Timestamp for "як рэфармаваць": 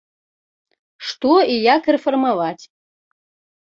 1.75-2.61